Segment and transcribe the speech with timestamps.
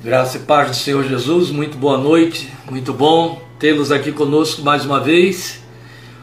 [0.00, 4.84] Graça e paz do Senhor Jesus, muito boa noite, muito bom tê-los aqui conosco mais
[4.84, 5.60] uma vez.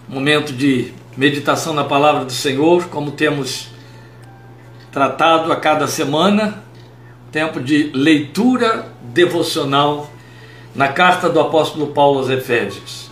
[0.08, 3.68] Momento de meditação na palavra do Senhor, como temos
[4.94, 6.64] tratado a cada semana,
[7.34, 10.10] tempo de leitura devocional
[10.74, 13.12] na carta do apóstolo Paulo aos Efésios.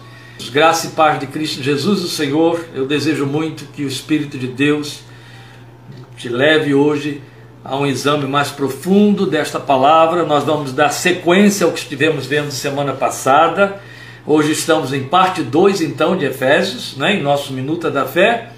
[0.49, 4.47] Graça e paz de Cristo Jesus, o Senhor, eu desejo muito que o Espírito de
[4.47, 5.01] Deus
[6.15, 7.21] te leve hoje
[7.63, 10.25] a um exame mais profundo desta palavra.
[10.25, 13.81] Nós vamos dar sequência ao que estivemos vendo semana passada.
[14.25, 18.49] Hoje estamos em parte 2 então de Efésios, né, em nosso Minuta da Fé,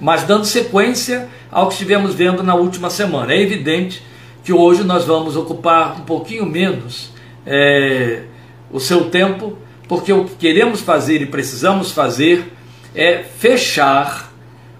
[0.00, 3.32] mas dando sequência ao que estivemos vendo na última semana.
[3.32, 4.02] É evidente
[4.44, 7.10] que hoje nós vamos ocupar um pouquinho menos
[7.46, 8.22] é,
[8.70, 9.56] o seu tempo,
[9.88, 12.52] porque o que queremos fazer e precisamos fazer
[12.94, 14.30] é fechar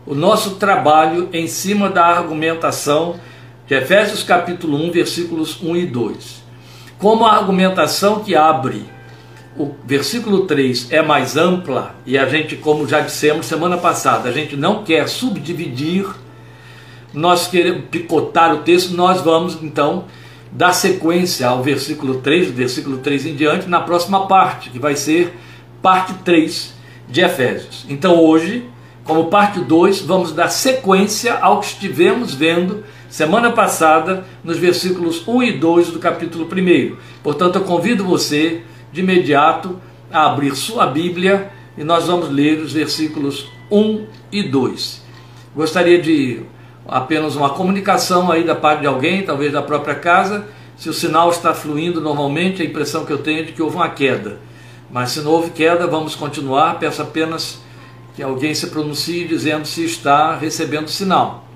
[0.06, 3.16] o nosso trabalho em cima da argumentação
[3.70, 6.42] de Efésios capítulo 1, versículos 1 e 2.
[6.98, 8.84] Como a argumentação que abre
[9.56, 14.32] o versículo 3 é mais ampla, e a gente, como já dissemos semana passada, a
[14.32, 16.04] gente não quer subdividir,
[17.14, 20.06] nós queremos picotar o texto, nós vamos então
[20.50, 24.96] dar sequência ao versículo 3, do versículo 3 em diante, na próxima parte, que vai
[24.96, 25.32] ser
[25.80, 26.74] parte 3
[27.08, 27.86] de Efésios.
[27.88, 28.68] Então hoje,
[29.04, 35.42] como parte 2, vamos dar sequência ao que estivemos vendo semana passada, nos versículos 1
[35.42, 36.96] e 2 do capítulo 1.
[37.22, 39.78] Portanto, eu convido você de imediato
[40.10, 45.02] a abrir sua Bíblia e nós vamos ler os versículos 1 e 2.
[45.54, 46.42] Gostaria de
[46.86, 51.30] apenas uma comunicação aí da parte de alguém, talvez da própria casa, se o sinal
[51.30, 54.38] está fluindo normalmente, a impressão que eu tenho é de que houve uma queda.
[54.90, 56.78] Mas se não houve queda, vamos continuar.
[56.78, 57.60] Peço apenas
[58.14, 61.49] que alguém se pronuncie dizendo se está recebendo sinal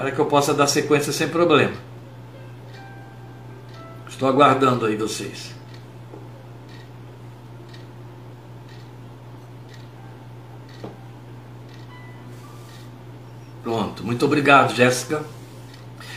[0.00, 1.74] para que eu possa dar sequência sem problema.
[4.08, 5.54] Estou aguardando aí vocês.
[13.62, 15.22] Pronto, muito obrigado, Jéssica.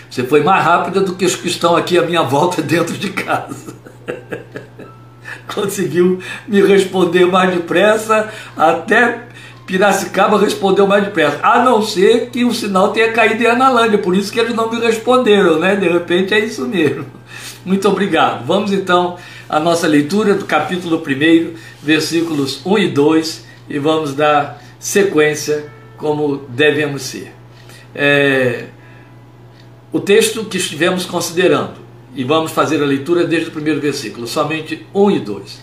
[0.10, 3.10] Você foi mais rápida do que os que estão aqui à minha volta dentro de
[3.10, 3.76] casa.
[5.54, 9.28] Conseguiu me responder mais depressa, até
[9.66, 14.16] Piracicaba respondeu mais depressa, a não ser que o sinal tenha caído em Analândia, por
[14.16, 15.76] isso que eles não me responderam, né?
[15.76, 17.06] De repente é isso mesmo.
[17.64, 18.46] Muito obrigado.
[18.46, 24.62] Vamos então à nossa leitura do capítulo 1, versículos 1 e 2, e vamos dar
[24.80, 27.34] sequência como devemos ser.
[27.96, 28.66] É,
[29.94, 31.76] o texto que estivemos considerando,
[32.16, 35.62] e vamos fazer a leitura desde o primeiro versículo, somente 1 e 2.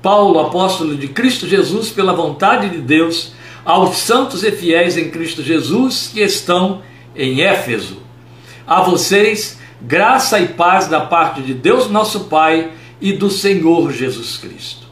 [0.00, 3.32] Paulo, apóstolo de Cristo Jesus, pela vontade de Deus,
[3.70, 6.82] aos santos e fiéis em Cristo Jesus que estão
[7.14, 7.98] em Éfeso.
[8.66, 14.36] A vocês, graça e paz da parte de Deus nosso Pai e do Senhor Jesus
[14.38, 14.88] Cristo.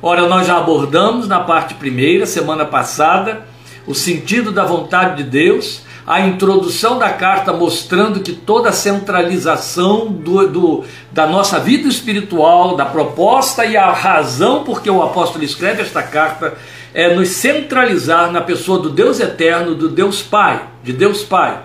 [0.00, 3.46] Ora, nós já abordamos na parte primeira, semana passada,
[3.86, 10.06] o sentido da vontade de Deus, a introdução da carta mostrando que toda a centralização
[10.06, 15.44] do, do, da nossa vida espiritual, da proposta e a razão por que o apóstolo
[15.44, 16.56] escreve esta carta
[16.96, 21.60] é nos centralizar na pessoa do Deus eterno, do Deus Pai, de Deus Pai.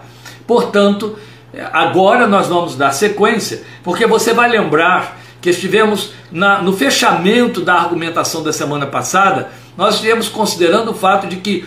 [0.45, 1.17] Portanto,
[1.71, 7.75] agora nós vamos dar sequência, porque você vai lembrar que estivemos na, no fechamento da
[7.75, 9.47] argumentação da semana passada,
[9.77, 11.65] nós estivemos considerando o fato de que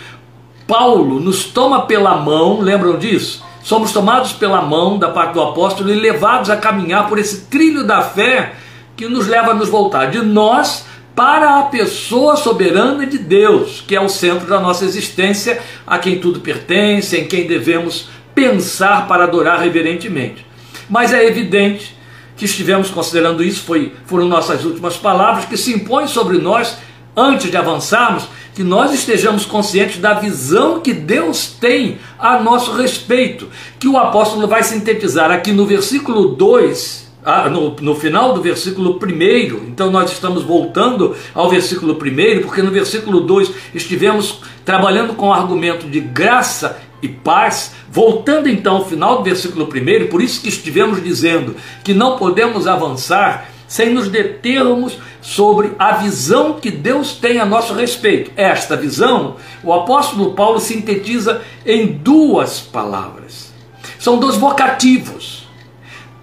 [0.69, 3.43] Paulo nos toma pela mão, lembram disso?
[3.63, 7.83] Somos tomados pela mão da parte do apóstolo e levados a caminhar por esse trilho
[7.87, 8.57] da fé
[8.95, 13.95] que nos leva a nos voltar de nós para a pessoa soberana de Deus, que
[13.95, 19.25] é o centro da nossa existência, a quem tudo pertence, em quem devemos pensar para
[19.25, 20.45] adorar reverentemente.
[20.89, 21.97] Mas é evidente
[22.37, 26.77] que estivemos considerando isso, foi, foram nossas últimas palavras, que se impõem sobre nós,
[27.17, 33.49] antes de avançarmos, que nós estejamos conscientes da visão que Deus tem a nosso respeito,
[33.79, 38.99] que o apóstolo vai sintetizar aqui no versículo 2 ah, no, no final do versículo
[39.03, 45.29] 1, então nós estamos voltando ao versículo 1, porque no versículo 2 estivemos trabalhando com
[45.29, 50.43] o argumento de graça e paz, voltando então ao final do versículo 1, por isso
[50.43, 57.15] que estivemos dizendo que não podemos avançar sem nos determos sobre a visão que Deus
[57.15, 58.31] tem a nosso respeito.
[58.37, 63.53] Esta visão, o apóstolo Paulo sintetiza em duas palavras.
[63.99, 65.44] São dois vocativos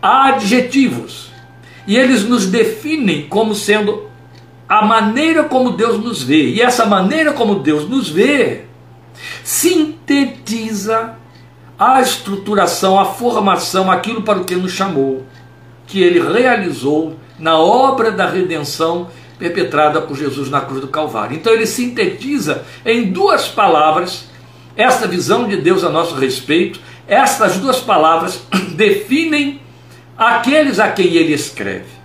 [0.02, 1.32] adjetivos.
[1.88, 4.10] E eles nos definem como sendo
[4.68, 6.50] a maneira como Deus nos vê.
[6.50, 8.66] E essa maneira como Deus nos vê
[9.44, 11.16] sintetiza
[11.78, 15.26] a estruturação, a formação, aquilo para o que nos chamou.
[15.88, 21.36] que ele realizou na obra da redenção perpetrada por Jesus na cruz do Calvário.
[21.36, 24.30] Então ele sintetiza em duas palavras
[24.78, 26.80] esta visão de Deus a nosso respeito.
[27.08, 28.42] Estas duas palavras
[28.76, 29.60] definem
[30.18, 32.02] aqueles a quem ele escreve.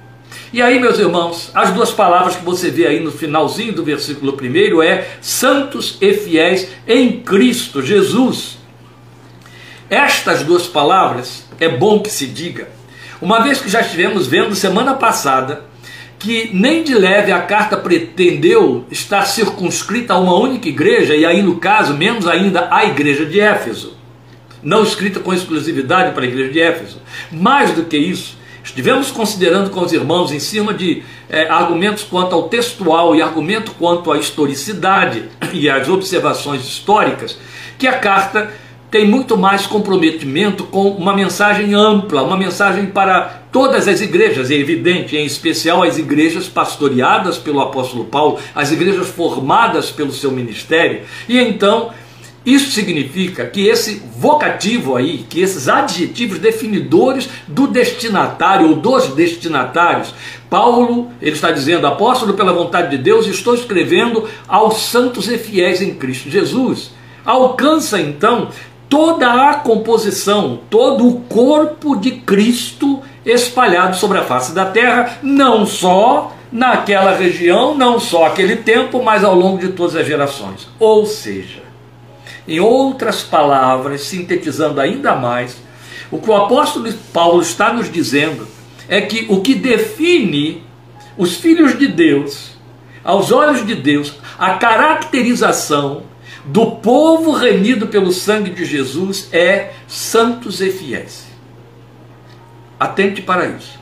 [0.53, 4.37] E aí, meus irmãos, as duas palavras que você vê aí no finalzinho do versículo
[4.41, 8.59] 1 é santos e fiéis em Cristo Jesus.
[9.91, 12.69] Estas duas palavras é bom que se diga,
[13.21, 15.65] uma vez que já estivemos vendo semana passada
[16.19, 21.43] que nem de leve a carta pretendeu estar circunscrita a uma única igreja, e aí
[21.43, 23.96] no caso, menos ainda a igreja de Éfeso,
[24.63, 27.01] não escrita com exclusividade para a igreja de Éfeso.
[27.31, 32.35] Mais do que isso, estivemos considerando com os irmãos em cima de é, argumentos quanto
[32.35, 37.39] ao textual e argumento quanto à historicidade e às observações históricas,
[37.79, 38.51] que a carta
[38.91, 44.55] tem muito mais comprometimento com uma mensagem ampla, uma mensagem para todas as igrejas, é
[44.55, 51.03] evidente, em especial as igrejas pastoreadas pelo apóstolo Paulo, as igrejas formadas pelo seu ministério.
[51.29, 51.91] E então,
[52.47, 60.15] isso significa que esse vocativo aí, que esses adjetivos definidores do destinatário ou dos destinatários,
[60.49, 65.83] Paulo, ele está dizendo, apóstolo pela vontade de Deus, estou escrevendo aos santos e fiéis
[65.83, 66.93] em Cristo Jesus.
[67.25, 68.51] Alcança então
[68.89, 75.67] toda a composição, todo o corpo de Cristo espalhado sobre a face da terra, não
[75.67, 80.69] só naquela região, não só aquele tempo, mas ao longo de todas as gerações.
[80.79, 81.66] Ou seja,
[82.47, 85.57] em outras palavras, sintetizando ainda mais,
[86.11, 88.47] o que o apóstolo Paulo está nos dizendo
[88.89, 90.63] é que o que define
[91.17, 92.57] os filhos de Deus,
[93.03, 96.05] aos olhos de Deus, a caracterização
[96.45, 101.27] do povo remido pelo sangue de Jesus é santos e fiéis.
[102.79, 103.77] Atente para isso.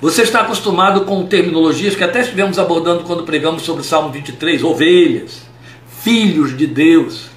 [0.00, 4.62] Você está acostumado com terminologias que até estivemos abordando quando pregamos sobre o Salmo 23,
[4.62, 5.42] ovelhas,
[6.02, 7.30] filhos de Deus.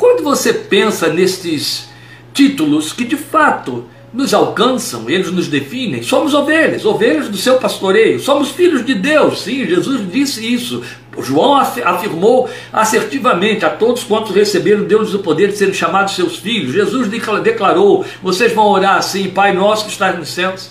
[0.00, 1.90] Quando você pensa nestes
[2.32, 6.02] títulos que de fato nos alcançam, eles nos definem.
[6.02, 10.82] Somos ovelhas, ovelhas do seu pastoreio, somos filhos de Deus, sim, Jesus disse isso.
[11.18, 16.72] João afirmou assertivamente a todos quantos receberam Deus o poder de serem chamados seus filhos.
[16.72, 17.06] Jesus
[17.42, 20.70] declarou: vocês vão orar assim, Pai nosso que estás nos céus.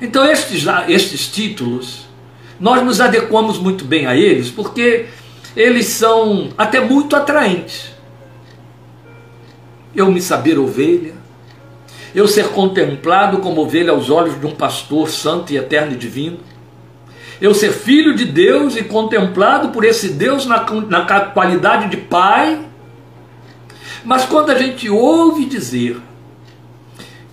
[0.00, 2.06] Então, estes, estes títulos,
[2.58, 5.04] nós nos adequamos muito bem a eles, porque
[5.56, 7.92] eles são até muito atraentes.
[9.94, 11.14] Eu me saber ovelha,
[12.14, 16.38] eu ser contemplado como ovelha aos olhos de um pastor santo e eterno e divino,
[17.40, 22.60] eu ser filho de Deus e contemplado por esse Deus na, na qualidade de pai.
[24.04, 26.00] Mas quando a gente ouve dizer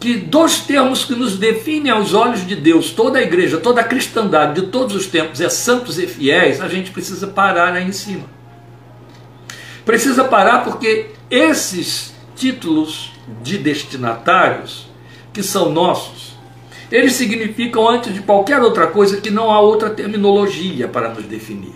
[0.02, 3.84] que dois termos que nos definem aos olhos de Deus, toda a igreja, toda a
[3.84, 7.92] cristandade de todos os tempos é santos e fiéis, a gente precisa parar aí em
[7.92, 8.24] cima.
[9.86, 13.12] Precisa parar porque esses títulos
[13.44, 14.90] de destinatários,
[15.32, 16.36] que são nossos,
[16.92, 21.76] eles significam, antes de qualquer outra coisa, que não há outra terminologia para nos definir.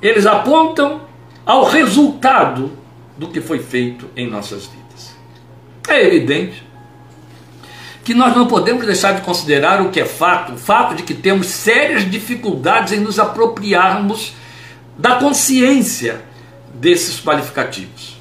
[0.00, 1.00] Eles apontam
[1.44, 2.70] ao resultado
[3.18, 4.81] do que foi feito em nossas vidas.
[5.92, 6.62] É evidente
[8.02, 11.12] que nós não podemos deixar de considerar o que é fato, o fato de que
[11.12, 14.32] temos sérias dificuldades em nos apropriarmos
[14.96, 16.22] da consciência
[16.72, 18.16] desses qualificativos.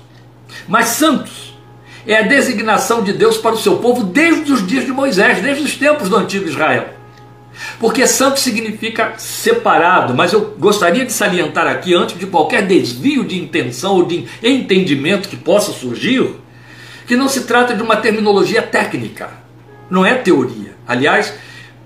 [0.68, 1.58] Mas santos
[2.06, 5.63] é a designação de Deus para o seu povo desde os dias de Moisés, desde
[5.63, 6.90] os tempos do antigo Israel.
[7.80, 13.40] Porque santo significa separado, mas eu gostaria de salientar aqui, antes de qualquer desvio de
[13.40, 16.41] intenção ou de entendimento que possa surgir,
[17.05, 19.29] que não se trata de uma terminologia técnica,
[19.89, 20.75] não é teoria.
[20.88, 21.34] Aliás,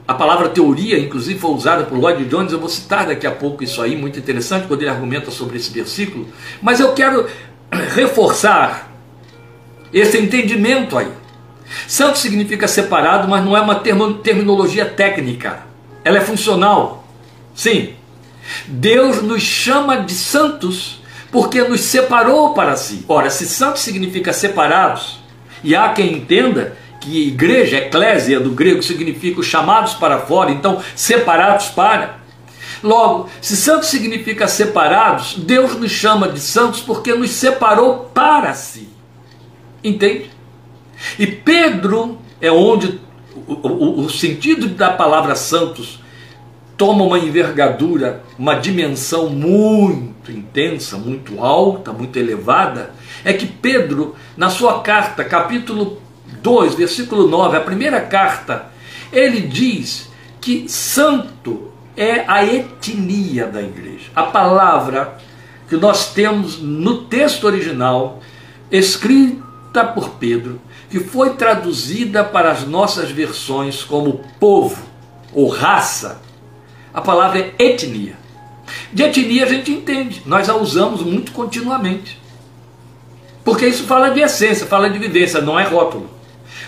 [0.07, 3.63] a palavra teoria, inclusive, foi usada por Lloyd Jones, eu vou citar daqui a pouco
[3.63, 6.27] isso aí, muito interessante, quando ele argumenta sobre esse versículo,
[6.61, 7.27] mas eu quero
[7.95, 8.91] reforçar
[9.91, 11.07] esse entendimento aí.
[11.87, 15.63] Santo significa separado, mas não é uma terminologia técnica.
[16.03, 17.07] Ela é funcional.
[17.55, 17.93] Sim.
[18.67, 21.01] Deus nos chama de santos
[21.35, 23.03] porque nos separou para si.
[23.09, 25.19] Ora, se santo significa separados,
[25.61, 30.81] e há quem entenda que igreja, eclésia do grego, significa os chamados para fora, então
[30.95, 32.19] separados para.
[32.81, 38.87] Logo, se santos significa separados, Deus nos chama de santos porque nos separou para si.
[39.83, 40.31] Entende?
[41.19, 42.97] E Pedro é onde
[43.45, 45.99] o, o, o sentido da palavra santos
[46.77, 52.91] toma uma envergadura, uma dimensão muito intensa, muito alta, muito elevada,
[53.23, 56.01] é que Pedro, na sua carta, capítulo
[56.41, 58.67] 2, versículo 9, a primeira carta,
[59.11, 60.09] ele diz
[60.41, 64.11] que santo é a etnia da igreja.
[64.15, 65.17] A palavra
[65.69, 68.19] que nós temos no texto original,
[68.69, 74.83] escrita por Pedro, que foi traduzida para as nossas versões como povo
[75.33, 76.21] ou raça,
[76.95, 78.15] a palavra é etnia.
[78.93, 82.17] De etnia a gente entende, nós a usamos muito continuamente.
[83.43, 86.09] Porque isso fala de essência, fala de vivência, não é rótulo.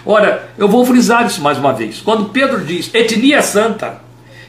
[0.05, 2.01] Ora, eu vou frisar isso mais uma vez.
[2.01, 4.01] Quando Pedro diz etnia santa,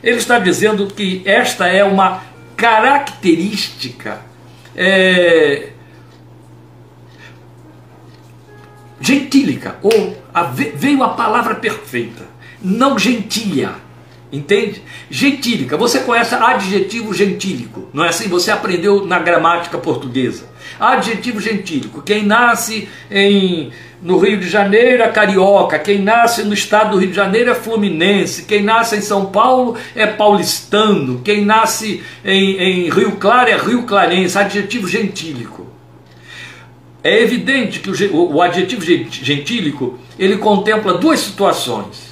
[0.02, 2.22] ele está dizendo que esta é uma
[2.56, 4.20] característica
[4.76, 5.68] é,
[9.00, 12.24] gentílica, ou a, veio a palavra perfeita,
[12.60, 13.76] não gentia,
[14.32, 14.82] entende?
[15.10, 18.28] Gentílica, você conhece adjetivo gentílico, não é assim?
[18.28, 20.48] Você aprendeu na gramática portuguesa.
[20.78, 26.92] Adjetivo gentílico, quem nasce em no Rio de Janeiro é carioca, quem nasce no estado
[26.92, 32.02] do Rio de Janeiro é fluminense, quem nasce em São Paulo é paulistano, quem nasce
[32.24, 35.66] em, em Rio Claro é rio clarense, adjetivo gentílico.
[37.02, 42.07] É evidente que o, o adjetivo gentílico ele contempla duas situações.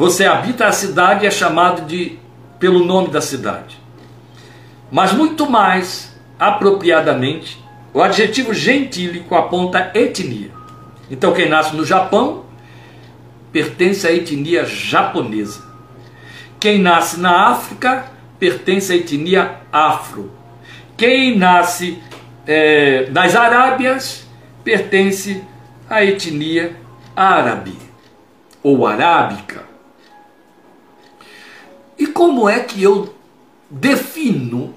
[0.00, 2.18] Você habita a cidade e é chamado de
[2.58, 3.78] pelo nome da cidade.
[4.90, 10.52] Mas muito mais apropriadamente, o adjetivo gentílico aponta etnia.
[11.10, 12.46] Então, quem nasce no Japão
[13.52, 15.62] pertence à etnia japonesa.
[16.58, 18.06] Quem nasce na África
[18.38, 20.32] pertence à etnia afro.
[20.96, 22.02] Quem nasce
[22.46, 24.26] é, nas Arábias
[24.64, 25.44] pertence
[25.90, 26.74] à etnia
[27.14, 27.76] árabe
[28.62, 29.68] ou arábica.
[32.20, 33.14] Como é que eu
[33.70, 34.74] defino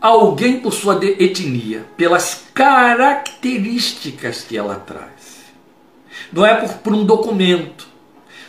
[0.00, 1.84] alguém por sua etnia?
[1.96, 5.42] Pelas características que ela traz
[6.32, 7.88] não é por, por um documento.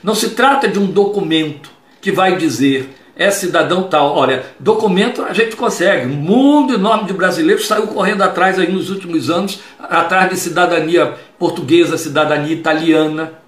[0.03, 4.15] Não se trata de um documento que vai dizer é cidadão tal.
[4.15, 6.05] Olha, documento a gente consegue.
[6.05, 11.15] Um mundo enorme de brasileiros saiu correndo atrás aí nos últimos anos, atrás de cidadania
[11.39, 13.41] portuguesa, cidadania italiana.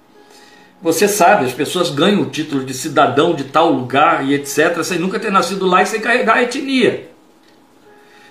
[0.85, 4.99] Você sabe, as pessoas ganham o título de cidadão de tal lugar e etc., sem
[4.99, 7.09] nunca ter nascido lá e sem carregar a etnia.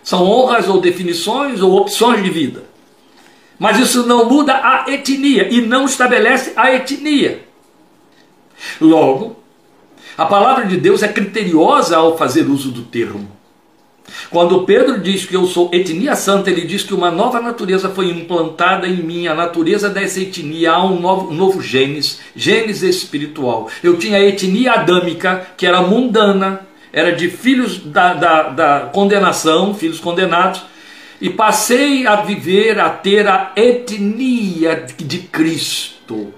[0.05, 2.63] São honras ou definições ou opções de vida.
[3.59, 7.43] Mas isso não muda a etnia e não estabelece a etnia.
[8.81, 9.35] Logo,
[10.17, 13.34] a palavra de Deus é criteriosa ao fazer uso do termo.
[14.31, 18.11] Quando Pedro diz que eu sou etnia santa, ele diz que uma nova natureza foi
[18.11, 23.69] implantada em mim, a natureza dessa etnia, há um novo, um novo genes, genes espiritual.
[23.83, 26.61] Eu tinha a etnia adâmica, que era mundana,
[26.93, 30.63] era de filhos da, da, da condenação, filhos condenados,
[31.21, 36.35] e passei a viver, a ter a etnia de Cristo,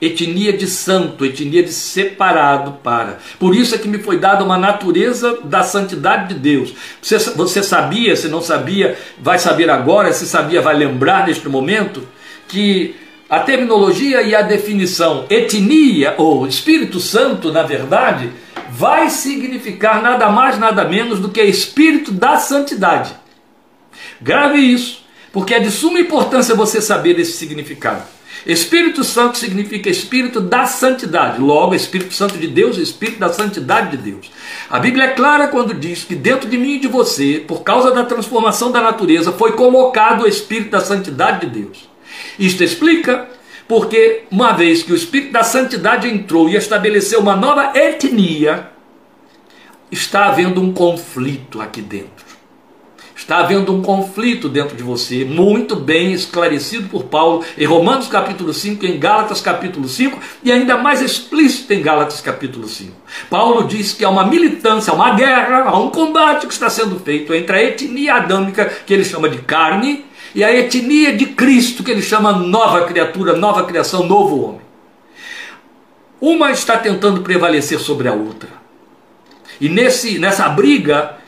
[0.00, 3.18] etnia de santo, etnia de separado para.
[3.38, 6.74] Por isso é que me foi dada uma natureza da santidade de Deus.
[7.02, 12.06] Você, você sabia, se não sabia, vai saber agora, se sabia, vai lembrar neste momento,
[12.46, 12.94] que
[13.28, 18.30] a terminologia e a definição etnia, ou Espírito Santo, na verdade,
[18.70, 23.14] vai significar nada mais, nada menos do que Espírito da Santidade.
[24.20, 28.02] Grave isso, porque é de suma importância você saber esse significado.
[28.48, 31.38] Espírito Santo significa Espírito da Santidade.
[31.38, 34.30] Logo, Espírito Santo de Deus, Espírito da Santidade de Deus.
[34.70, 37.90] A Bíblia é clara quando diz que dentro de mim e de você, por causa
[37.90, 41.90] da transformação da natureza, foi colocado o Espírito da Santidade de Deus.
[42.38, 43.28] Isto explica
[43.68, 48.70] porque, uma vez que o Espírito da Santidade entrou e estabeleceu uma nova etnia,
[49.92, 52.17] está havendo um conflito aqui dentro.
[53.18, 58.54] Está havendo um conflito dentro de você, muito bem esclarecido por Paulo em Romanos capítulo
[58.54, 62.92] 5, em Gálatas capítulo 5 e ainda mais explícito em Gálatas capítulo 5.
[63.28, 67.34] Paulo diz que há uma militância, uma guerra, há um combate que está sendo feito
[67.34, 71.90] entre a etnia adâmica, que ele chama de carne, e a etnia de Cristo, que
[71.90, 74.60] ele chama nova criatura, nova criação, novo homem.
[76.20, 78.50] Uma está tentando prevalecer sobre a outra.
[79.60, 81.18] E nesse, nessa briga,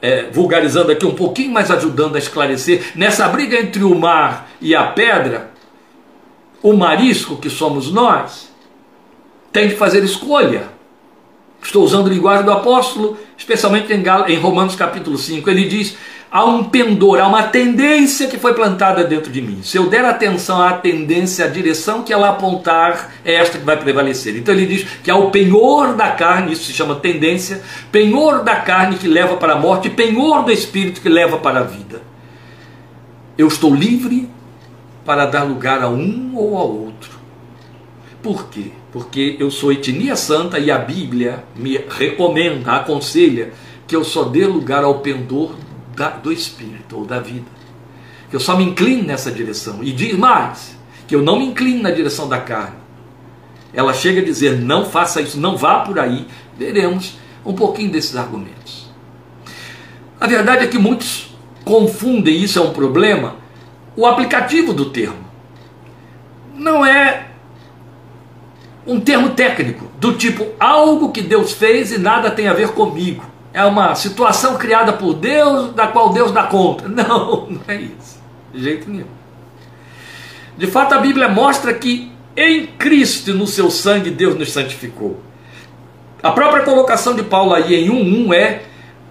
[0.00, 4.74] é, vulgarizando aqui um pouquinho, mas ajudando a esclarecer, nessa briga entre o mar e
[4.74, 5.50] a pedra,
[6.62, 8.52] o marisco que somos nós,
[9.52, 10.68] tem de fazer escolha.
[11.62, 15.48] Estou usando a linguagem do apóstolo, especialmente em, em Romanos capítulo 5.
[15.50, 15.96] Ele diz:
[16.30, 19.60] há um pendor, há uma tendência que foi plantada dentro de mim.
[19.62, 23.76] Se eu der atenção à tendência, à direção que ela apontar, é esta que vai
[23.76, 24.36] prevalecer.
[24.36, 28.56] Então ele diz que há o penhor da carne, isso se chama tendência, penhor da
[28.56, 32.02] carne que leva para a morte, penhor do espírito que leva para a vida.
[33.36, 34.28] Eu estou livre
[35.04, 37.18] para dar lugar a um ou ao outro.
[38.22, 38.72] Por quê?
[38.92, 43.52] Porque eu sou etnia santa e a Bíblia me recomenda, aconselha
[43.86, 45.54] que eu só dê lugar ao pendor
[45.98, 47.46] da, do Espírito ou da vida.
[48.30, 49.82] Que eu só me incline nessa direção.
[49.82, 52.76] E diz mais, que eu não me incline na direção da carne.
[53.74, 56.26] Ela chega a dizer: não faça isso, não vá por aí.
[56.56, 58.88] Veremos um pouquinho desses argumentos.
[60.20, 63.36] A verdade é que muitos confundem, isso é um problema,
[63.96, 65.28] o aplicativo do termo.
[66.54, 67.28] Não é
[68.86, 73.22] um termo técnico, do tipo algo que Deus fez e nada tem a ver comigo.
[73.52, 76.86] É uma situação criada por Deus, da qual Deus dá conta.
[76.88, 78.20] Não, não é isso.
[78.52, 79.06] De jeito nenhum.
[80.56, 85.20] De fato, a Bíblia mostra que em Cristo no seu sangue Deus nos santificou.
[86.22, 88.62] A própria colocação de Paulo aí em 1:1 é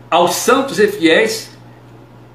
[0.09, 1.57] aos santos e fiéis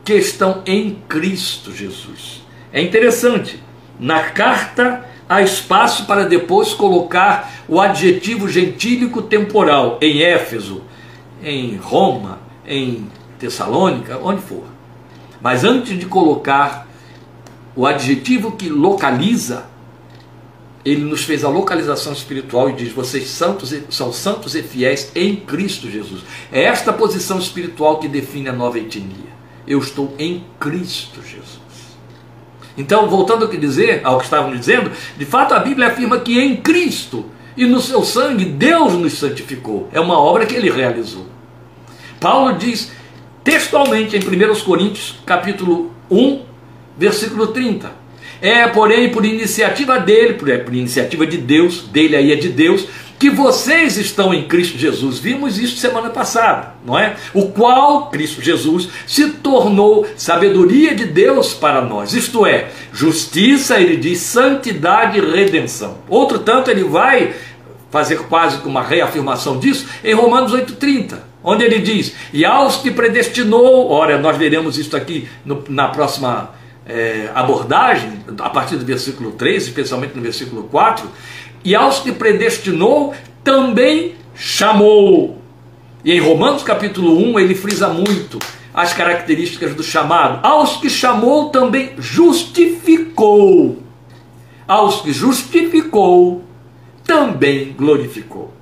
[0.05, 2.43] que estão em Cristo Jesus.
[2.73, 3.63] É interessante.
[3.99, 10.83] Na carta há espaço para depois colocar o adjetivo gentílico temporal em Éfeso,
[11.43, 13.07] em Roma, em
[13.39, 14.65] Tessalônica, onde for.
[15.41, 16.87] Mas antes de colocar
[17.75, 19.67] o adjetivo que localiza,
[20.85, 25.37] ele nos fez a localização espiritual e diz: vocês santos, são santos e fiéis em
[25.37, 26.23] Cristo Jesus.
[26.51, 29.33] É esta posição espiritual que define a nova etnia.
[29.67, 31.63] Eu estou em Cristo Jesus.
[32.77, 36.39] Então, voltando ao que dizer, ao que estávamos dizendo, de fato a Bíblia afirma que
[36.39, 39.89] em Cristo e no seu sangue Deus nos santificou.
[39.93, 41.27] É uma obra que ele realizou.
[42.23, 42.93] Paulo diz
[43.43, 46.43] textualmente em 1 Coríntios, capítulo 1,
[46.97, 48.01] versículo 30.
[48.41, 52.49] É, porém, por iniciativa dele, por, é, por iniciativa de Deus, dele aí é de
[52.49, 52.87] Deus,
[53.19, 55.19] que vocês estão em Cristo Jesus.
[55.19, 57.17] Vimos isso semana passada, não é?
[57.35, 62.15] O qual Cristo Jesus se tornou sabedoria de Deus para nós.
[62.15, 65.99] Isto é, justiça, ele diz, santidade e redenção.
[66.09, 67.35] Outro tanto, ele vai
[67.91, 72.91] fazer quase que uma reafirmação disso em Romanos 8,30, onde ele diz: E aos que
[72.91, 76.51] predestinou, ora, nós veremos isso aqui no, na próxima
[76.87, 81.09] é, abordagem, a partir do versículo 3, especialmente no versículo 4
[81.65, 85.41] e aos que predestinou, também chamou.
[86.05, 88.39] E em Romanos capítulo 1 ele frisa muito
[88.75, 90.45] as características do chamado.
[90.45, 93.83] Aos que chamou, também justificou.
[94.67, 96.43] Aos que justificou,
[97.05, 98.53] também glorificou.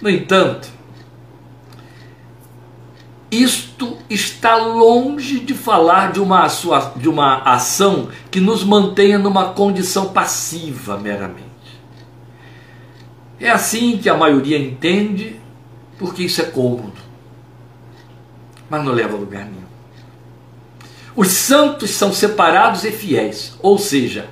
[0.00, 0.68] No entanto,
[3.42, 6.46] isto está longe de falar de uma,
[6.96, 11.44] de uma ação que nos mantenha numa condição passiva meramente.
[13.40, 15.40] É assim que a maioria entende,
[15.98, 16.92] porque isso é cômodo,
[18.70, 19.64] mas não leva a lugar nenhum.
[21.16, 24.28] Os santos são separados e fiéis, ou seja,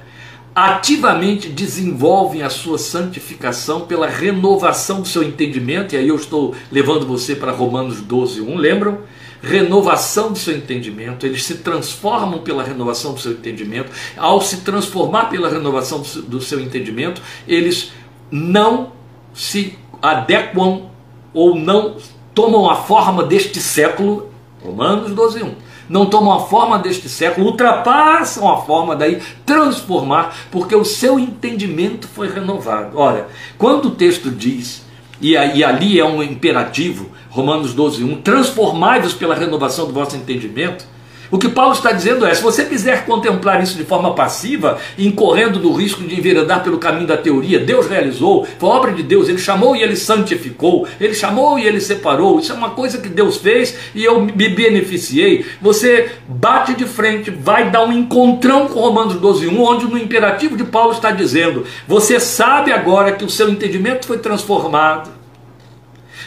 [0.54, 7.06] ativamente desenvolvem a sua santificação pela renovação do seu entendimento, e aí eu estou levando
[7.06, 8.98] você para Romanos 12, 1, lembram?
[9.42, 15.30] Renovação do seu entendimento, eles se transformam pela renovação do seu entendimento, ao se transformar
[15.30, 17.92] pela renovação do seu entendimento, eles
[18.30, 18.92] não
[19.34, 20.90] se adequam
[21.34, 21.96] ou não
[22.34, 24.30] tomam a forma deste século,
[24.64, 25.54] Romanos 12, 1
[25.88, 32.08] não tomam a forma deste século, ultrapassam a forma daí, transformar, porque o seu entendimento
[32.08, 32.98] foi renovado.
[32.98, 33.26] Olha,
[33.58, 34.82] quando o texto diz,
[35.20, 40.86] e, ali é um imperativo, Romanos 12, 1, transformai-vos pela renovação do vosso entendimento,
[41.32, 45.58] o que Paulo está dizendo é: se você quiser contemplar isso de forma passiva, incorrendo
[45.58, 49.38] no risco de enveredar pelo caminho da teoria, Deus realizou, foi obra de Deus, Ele
[49.38, 53.38] chamou e Ele santificou, Ele chamou e Ele separou, isso é uma coisa que Deus
[53.38, 55.46] fez e eu me beneficiei.
[55.62, 60.54] Você bate de frente, vai dar um encontrão com Romanos 12, 1, onde no imperativo
[60.54, 65.10] de Paulo está dizendo: você sabe agora que o seu entendimento foi transformado,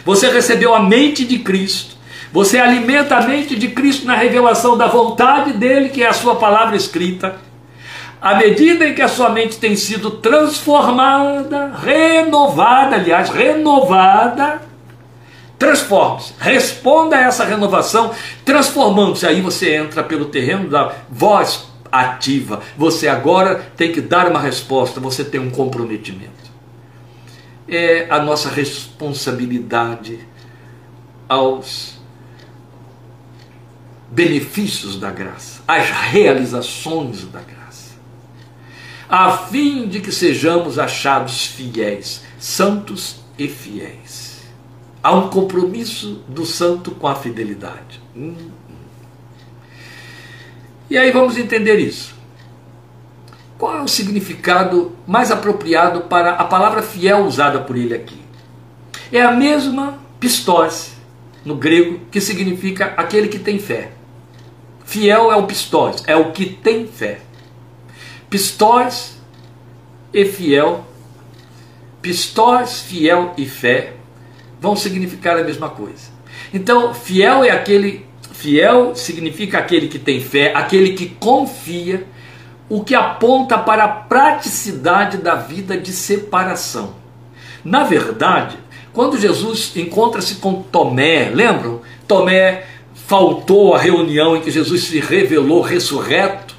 [0.04, 1.95] você recebeu a mente de Cristo.
[2.32, 6.36] Você alimenta a mente de Cristo na revelação da vontade dele, que é a sua
[6.36, 7.36] palavra escrita.
[8.20, 14.62] À medida em que a sua mente tem sido transformada, renovada, aliás, renovada,
[15.58, 18.10] transforme-se, responda a essa renovação,
[18.44, 19.26] transformando-se.
[19.26, 22.60] Aí você entra pelo terreno da voz ativa.
[22.76, 26.46] Você agora tem que dar uma resposta, você tem um comprometimento.
[27.68, 30.20] É a nossa responsabilidade
[31.28, 31.95] aos
[34.16, 37.90] benefícios da graça, as realizações da graça,
[39.06, 44.40] a fim de que sejamos achados fiéis, santos e fiéis.
[45.02, 48.00] Há um compromisso do santo com a fidelidade.
[48.16, 48.34] Hum,
[48.70, 48.74] hum.
[50.88, 52.14] E aí vamos entender isso.
[53.58, 58.18] qual é o significado mais apropriado para a palavra fiel usada por ele aqui?
[59.12, 60.92] É a mesma pistos
[61.44, 63.95] no grego, que significa aquele que tem fé.
[64.86, 67.18] Fiel é o pistos, é o que tem fé.
[68.30, 69.16] Pistos
[70.14, 70.86] e fiel,
[72.00, 73.94] pistos, fiel e fé
[74.60, 76.08] vão significar a mesma coisa.
[76.54, 82.06] Então, fiel é aquele, fiel significa aquele que tem fé, aquele que confia,
[82.68, 86.94] o que aponta para a praticidade da vida de separação.
[87.64, 88.56] Na verdade,
[88.92, 91.82] quando Jesus encontra-se com Tomé, lembram?
[92.06, 92.64] Tomé
[93.06, 96.54] faltou a reunião em que Jesus se revelou ressurreto.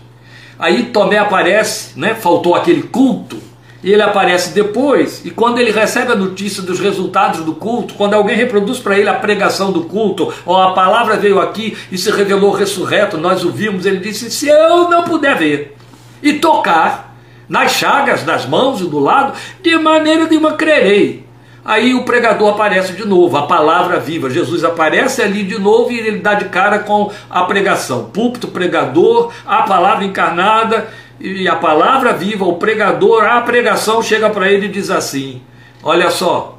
[0.57, 2.15] Aí Tomé aparece, né?
[2.15, 3.37] Faltou aquele culto.
[3.83, 8.15] E ele aparece depois, e quando ele recebe a notícia dos resultados do culto, quando
[8.15, 12.09] alguém reproduz para ele a pregação do culto, ou a palavra veio aqui e se
[12.09, 15.77] revelou ressurreto, nós o vimos, ele disse: Se eu não puder ver
[16.23, 17.15] e tocar
[17.47, 21.26] nas chagas das mãos e do lado, de maneira nenhuma crerei.
[21.65, 24.29] Aí o pregador aparece de novo, a palavra viva.
[24.29, 28.05] Jesus aparece ali de novo e ele dá de cara com a pregação.
[28.05, 30.87] Púlpito, pregador, a palavra encarnada
[31.19, 35.41] e a palavra viva, o pregador, a pregação chega para ele e diz assim:
[35.83, 36.57] Olha só,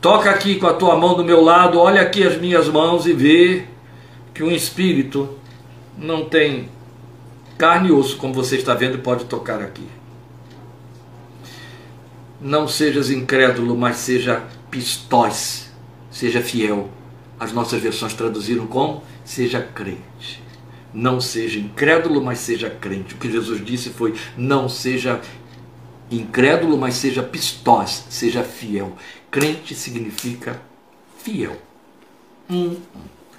[0.00, 3.12] toca aqui com a tua mão do meu lado, olha aqui as minhas mãos e
[3.12, 3.64] vê
[4.34, 5.36] que um espírito
[5.96, 6.68] não tem
[7.56, 9.97] carne e osso, como você está vendo pode tocar aqui.
[12.40, 15.70] Não sejas incrédulo, mas seja pistós,
[16.10, 16.88] seja fiel.
[17.38, 20.42] As nossas versões traduziram como seja crente.
[20.92, 23.14] Não seja incrédulo, mas seja crente.
[23.14, 25.20] O que Jesus disse foi: não seja
[26.10, 28.96] incrédulo, mas seja pistós, seja fiel.
[29.30, 30.60] Crente significa
[31.18, 31.60] fiel.
[32.48, 32.76] Hum.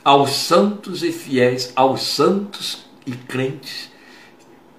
[0.03, 3.89] Aos santos e fiéis, aos santos e crentes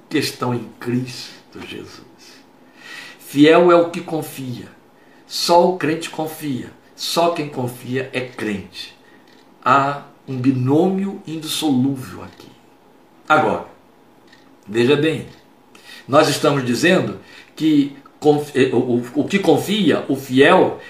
[0.09, 2.10] que estão em Cristo Jesus.
[3.31, 4.67] Fiel é o que confia.
[5.25, 6.73] Só o crente confia.
[6.97, 8.93] Só quem confia é crente.
[9.65, 12.49] Há um binômio indissolúvel aqui.
[13.29, 13.67] Agora,
[14.67, 15.29] veja bem,
[16.09, 17.21] nós estamos dizendo
[17.55, 17.97] que
[18.53, 20.81] eh, o que confia, o fiel,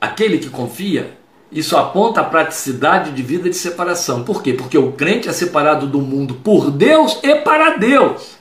[0.00, 1.18] aquele que confia,
[1.50, 4.22] isso aponta a praticidade de vida de separação.
[4.22, 4.52] Por quê?
[4.52, 8.37] Porque o crente é separado do mundo por Deus e para Deus.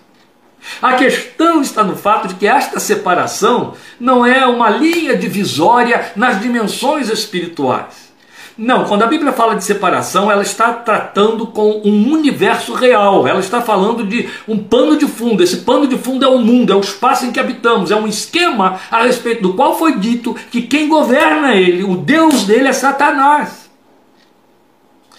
[0.81, 6.39] A questão está no fato de que esta separação não é uma linha divisória nas
[6.41, 8.07] dimensões espirituais.
[8.57, 13.39] Não, quando a Bíblia fala de separação, ela está tratando com um universo real, ela
[13.39, 15.43] está falando de um pano de fundo.
[15.43, 18.07] Esse pano de fundo é o mundo, é o espaço em que habitamos, é um
[18.07, 22.73] esquema a respeito do qual foi dito que quem governa ele, o Deus dele é
[22.73, 23.69] Satanás.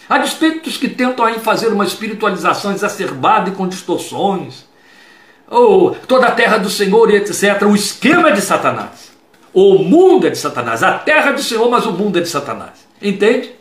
[0.09, 4.68] A despeito dos que tentam aí fazer uma espiritualização exacerbada e com distorções,
[5.51, 9.13] ou toda a terra do Senhor e etc., o esquema é de Satanás.
[9.53, 12.29] O mundo é de Satanás, a terra é do Senhor, mas o mundo é de
[12.29, 12.87] Satanás.
[13.01, 13.53] Entende?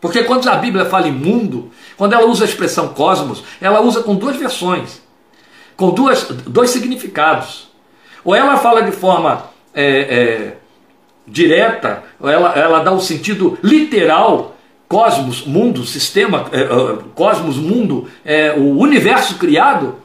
[0.00, 4.02] Porque quando a Bíblia fala em mundo, quando ela usa a expressão cosmos, ela usa
[4.02, 5.02] com duas versões,
[5.76, 7.68] com duas, dois significados.
[8.24, 10.56] Ou ela fala de forma é, é,
[11.26, 14.56] direta, ou ela, ela dá o um sentido literal,
[14.88, 19.96] cosmos, mundo, sistema, é, é, cosmos, mundo, é, o universo criado,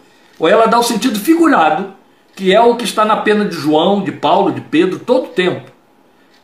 [0.41, 1.93] ou ela dá o sentido figurado,
[2.35, 5.27] que é o que está na pena de João, de Paulo, de Pedro, todo o
[5.27, 5.69] tempo,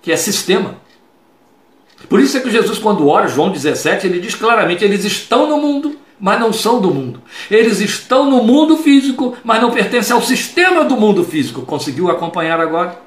[0.04, 0.76] que é sistema.
[2.08, 5.58] Por isso é que Jesus, quando ora, João 17, ele diz claramente: eles estão no
[5.58, 7.24] mundo, mas não são do mundo.
[7.50, 11.64] Eles estão no mundo físico, mas não pertencem ao sistema do mundo físico.
[11.64, 13.02] Conseguiu acompanhar agora?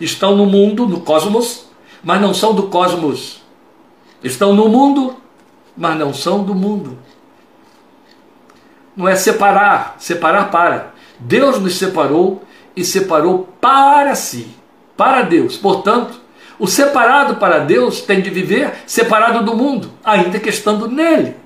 [0.00, 1.66] Estão no mundo, no cosmos,
[2.02, 3.42] mas não são do cosmos.
[4.24, 5.14] Estão no mundo,
[5.76, 6.96] mas não são do mundo.
[8.96, 10.94] Não é separar, separar para.
[11.18, 12.42] Deus nos separou
[12.74, 14.48] e separou para si,
[14.96, 15.56] para Deus.
[15.56, 16.20] Portanto,
[16.58, 21.36] o separado para Deus tem de viver separado do mundo, ainda que estando nele.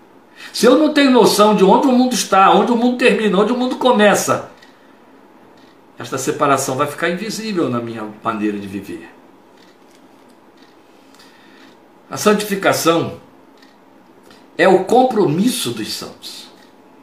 [0.52, 3.52] Se eu não tenho noção de onde o mundo está, onde o mundo termina, onde
[3.52, 4.50] o mundo começa,
[5.98, 9.10] esta separação vai ficar invisível na minha maneira de viver.
[12.10, 13.20] A santificação
[14.56, 16.48] é o compromisso dos santos.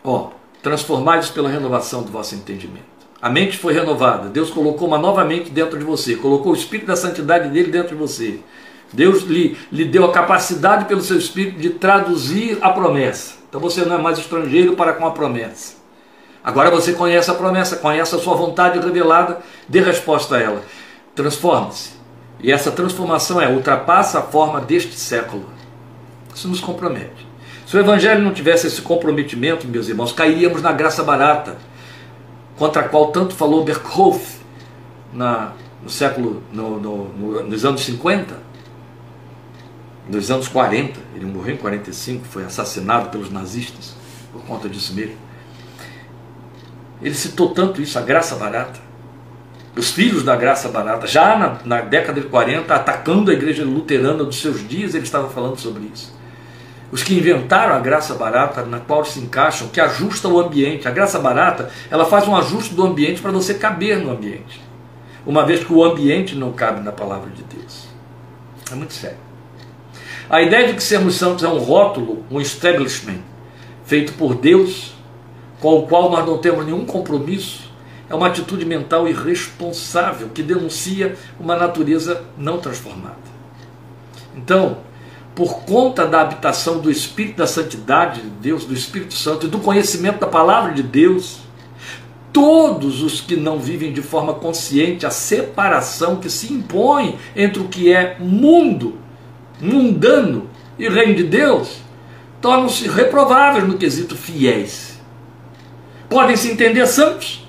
[0.03, 0.31] Ó,
[0.67, 2.84] transformados pela renovação do vosso entendimento.
[3.21, 4.27] A mente foi renovada.
[4.27, 7.95] Deus colocou uma nova mente dentro de você, colocou o espírito da santidade dele dentro
[7.95, 8.41] de você.
[8.91, 13.36] Deus lhe, lhe deu a capacidade pelo seu espírito de traduzir a promessa.
[13.47, 15.77] Então você não é mais estrangeiro para com a promessa.
[16.43, 20.62] Agora você conhece a promessa, conhece a sua vontade revelada, dê resposta a ela.
[21.15, 21.91] Transforme-se.
[22.41, 25.45] E essa transformação é ultrapassa a forma deste século.
[26.36, 27.26] Isso nos compromete.
[27.67, 31.58] Se o Evangelho não tivesse esse comprometimento, meus irmãos, cairíamos na graça barata
[32.56, 34.38] contra a qual tanto falou Berkhoff
[35.12, 35.51] na,
[35.84, 38.38] no século, no, no, no, nos anos 50,
[40.10, 43.93] nos anos 40, ele morreu em 45, foi assassinado pelos nazistas
[44.32, 45.17] por conta disso mesmo.
[47.01, 48.80] Ele citou tanto isso, a graça barata.
[49.75, 54.23] Os filhos da graça barata, já na, na década de 40, atacando a igreja luterana
[54.23, 56.16] dos seus dias, ele estava falando sobre isso
[56.91, 60.88] os que inventaram a graça barata na qual se encaixam, que ajusta o ambiente.
[60.88, 64.62] A graça barata, ela faz um ajuste do ambiente para você caber no ambiente.
[65.26, 67.88] Uma vez que o ambiente não cabe na palavra de Deus.
[68.71, 69.17] É muito sério.
[70.30, 73.19] A ideia de que sermos santos é um rótulo, um establishment,
[73.86, 74.93] feito por Deus,
[75.60, 77.71] com o qual nós não temos nenhum compromisso,
[78.10, 83.15] é uma atitude mental irresponsável que denuncia uma natureza não transformada.
[84.36, 84.78] Então,
[85.38, 89.60] por conta da habitação do Espírito da Santidade de Deus, do Espírito Santo e do
[89.60, 91.41] conhecimento da palavra de Deus,
[92.34, 97.67] todos os que não vivem de forma consciente a separação que se impõe entre o
[97.67, 98.97] que é mundo
[99.62, 101.82] mundano e reino de Deus,
[102.41, 105.00] tornam-se reprováveis no quesito fiéis.
[106.10, 107.47] Podem se entender santos,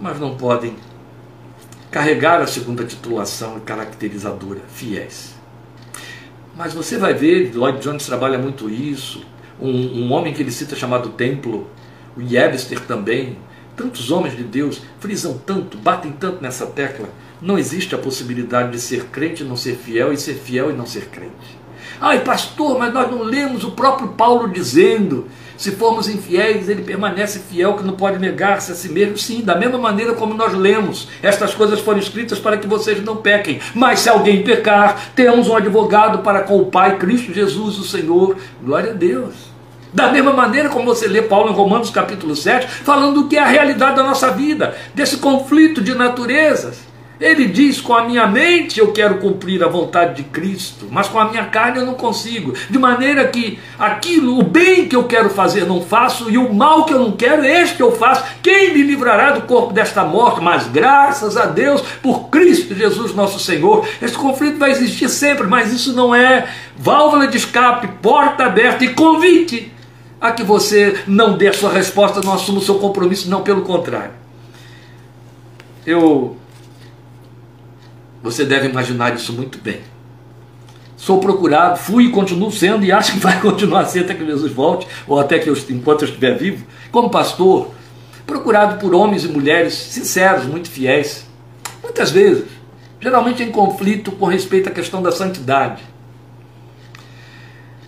[0.00, 0.74] mas não podem
[1.90, 5.39] carregar a segunda titulação caracterizadora, fiéis.
[6.60, 9.24] Mas você vai ver, Lloyd Jones trabalha muito isso,
[9.58, 11.66] um, um homem que ele cita chamado Templo,
[12.14, 13.38] o Webster também,
[13.74, 17.08] tantos homens de Deus frisam tanto, batem tanto nessa tecla.
[17.40, 20.74] Não existe a possibilidade de ser crente e não ser fiel, e ser fiel e
[20.74, 21.58] não ser crente.
[21.98, 25.28] Ai, pastor, mas nós não lemos o próprio Paulo dizendo:
[25.60, 29.18] se formos infiéis, ele permanece fiel, que não pode negar-se a si mesmo.
[29.18, 33.16] Sim, da mesma maneira como nós lemos, estas coisas foram escritas para que vocês não
[33.16, 33.60] pequem.
[33.74, 38.38] Mas se alguém pecar, temos um advogado para com o Pai, Cristo Jesus, o Senhor.
[38.64, 39.34] Glória a Deus.
[39.92, 43.40] Da mesma maneira como você lê Paulo em Romanos capítulo 7, falando do que é
[43.40, 46.89] a realidade da nossa vida, desse conflito de naturezas.
[47.20, 51.18] Ele diz: com a minha mente eu quero cumprir a vontade de Cristo, mas com
[51.18, 52.54] a minha carne eu não consigo.
[52.70, 56.86] De maneira que aquilo, o bem que eu quero fazer, não faço, e o mal
[56.86, 58.24] que eu não quero, este eu faço.
[58.42, 60.40] Quem me livrará do corpo desta morte?
[60.40, 63.86] Mas graças a Deus, por Cristo Jesus nosso Senhor.
[64.00, 68.94] Esse conflito vai existir sempre, mas isso não é válvula de escape, porta aberta e
[68.94, 69.70] convite
[70.18, 73.62] a que você não dê a sua resposta, não assuma o seu compromisso, não, pelo
[73.62, 74.12] contrário.
[75.86, 76.39] Eu
[78.22, 79.80] você deve imaginar isso muito bem.
[80.96, 84.52] Sou procurado, fui e continuo sendo, e acho que vai continuar sendo até que Jesus
[84.52, 87.70] volte, ou até que eu, enquanto eu estiver vivo, como pastor,
[88.26, 91.26] procurado por homens e mulheres sinceros, muito fiéis,
[91.82, 92.44] muitas vezes,
[93.00, 95.82] geralmente em conflito com respeito à questão da santidade.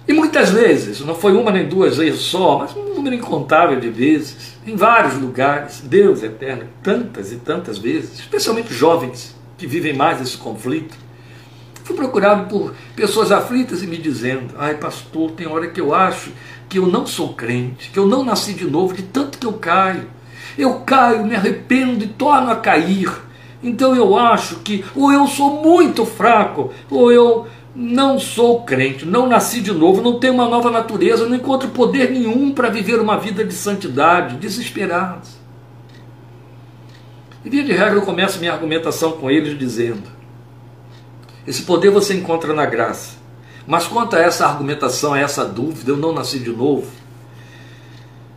[0.08, 3.88] E muitas vezes, não foi uma nem duas vezes só, mas um número incontável de
[3.88, 10.20] vezes, em vários lugares, Deus eterno, tantas e tantas vezes, especialmente jovens, que vivem mais
[10.20, 10.92] esse conflito.
[11.84, 16.32] Fui procurado por pessoas aflitas e me dizendo: ai, pastor, tem hora que eu acho
[16.68, 19.52] que eu não sou crente, que eu não nasci de novo, de tanto que eu
[19.52, 20.10] caio.
[20.58, 23.08] Eu caio, me arrependo e torno a cair.
[23.62, 29.28] Então eu acho que ou eu sou muito fraco, ou eu não sou crente, não
[29.28, 33.16] nasci de novo, não tenho uma nova natureza, não encontro poder nenhum para viver uma
[33.16, 35.41] vida de santidade, desesperados.
[37.44, 40.02] E via de regra eu começo minha argumentação com eles dizendo:
[41.46, 43.20] esse poder você encontra na graça.
[43.66, 46.90] Mas quanto a essa argumentação, a essa dúvida, eu não nasci de novo.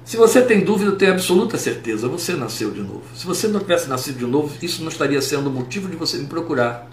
[0.03, 3.03] Se você tem dúvida, eu tenho absoluta certeza, você nasceu de novo.
[3.15, 6.27] Se você não tivesse nascido de novo, isso não estaria sendo motivo de você me
[6.27, 6.87] procurar.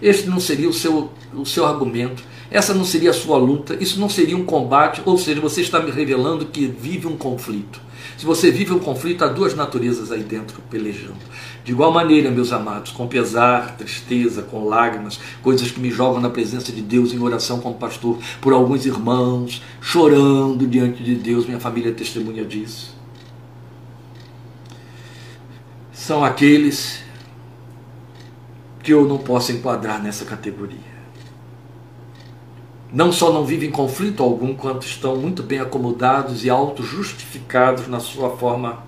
[0.00, 4.00] Este não seria o seu, o seu argumento, essa não seria a sua luta, isso
[4.00, 7.80] não seria um combate, ou seja, você está me revelando que vive um conflito.
[8.16, 11.18] Se você vive um conflito, há duas naturezas aí dentro pelejando.
[11.64, 16.30] De igual maneira, meus amados, com pesar, tristeza, com lágrimas, coisas que me jogam na
[16.30, 21.60] presença de Deus em oração como pastor, por alguns irmãos, chorando diante de Deus, minha
[21.60, 22.96] família é testemunha disso.
[25.92, 27.04] São aqueles
[28.88, 30.96] que eu não posso enquadrar nessa categoria.
[32.90, 38.34] Não só não vivem conflito algum, quanto estão muito bem acomodados e auto-justificados na sua
[38.38, 38.82] forma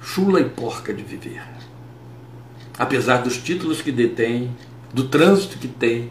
[0.00, 1.42] chula e porca de viver
[2.78, 4.56] apesar dos títulos que detém,
[4.94, 6.10] do trânsito que tem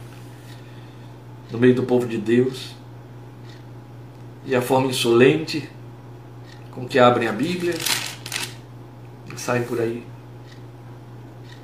[1.50, 2.76] no meio do povo de Deus,
[4.46, 5.68] e a forma insolente
[6.70, 7.74] com que abrem a Bíblia
[9.34, 10.06] e saem por aí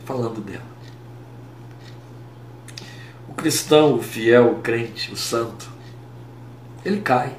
[0.03, 0.72] falando dela.
[3.33, 5.67] O cristão, o fiel, o crente, o santo,
[6.85, 7.35] ele cai.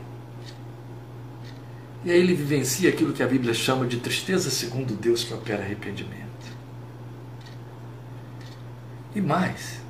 [2.05, 5.63] E aí ele vivencia aquilo que a Bíblia chama de tristeza segundo Deus que opera
[5.63, 6.25] arrependimento.
[9.15, 9.81] E mais,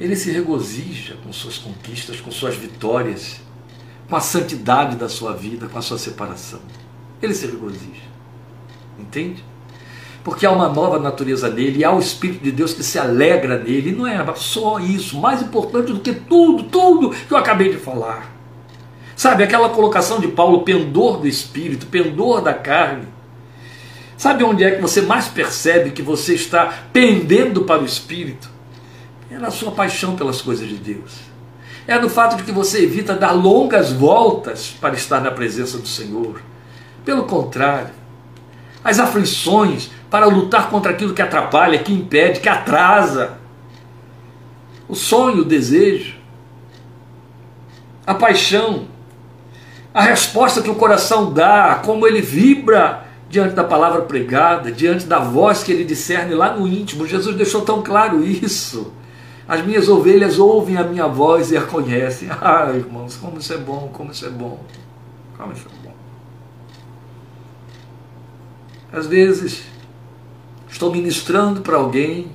[0.00, 3.40] ele se regozija com suas conquistas, com suas vitórias,
[4.08, 6.60] com a santidade da sua vida, com a sua separação.
[7.22, 8.10] Ele se regozija.
[8.98, 9.44] Entende?
[10.24, 13.90] Porque há uma nova natureza nele, há o Espírito de Deus que se alegra nele,
[13.90, 17.78] e não é só isso, mais importante do que tudo, tudo que eu acabei de
[17.78, 18.30] falar.
[19.16, 23.06] Sabe, aquela colocação de Paulo, pendor do espírito, pendor da carne.
[24.16, 28.48] Sabe onde é que você mais percebe que você está pendendo para o espírito?
[29.30, 31.12] É na sua paixão pelas coisas de Deus.
[31.86, 35.88] É no fato de que você evita dar longas voltas para estar na presença do
[35.88, 36.40] Senhor.
[37.04, 37.90] Pelo contrário,
[38.84, 43.38] as aflições para lutar contra aquilo que atrapalha, que impede, que atrasa.
[44.86, 46.16] O sonho, o desejo,
[48.06, 48.88] a paixão,
[49.94, 55.18] a resposta que o coração dá, como ele vibra diante da palavra pregada, diante da
[55.18, 57.06] voz que ele discerne lá no íntimo.
[57.06, 58.92] Jesus deixou tão claro isso.
[59.48, 62.28] As minhas ovelhas ouvem a minha voz e a conhecem.
[62.38, 64.62] Ah, irmãos, como isso é bom, como isso é bom.
[65.38, 65.94] Como isso é bom.
[68.92, 69.71] Às vezes,
[70.72, 72.30] estou ministrando para alguém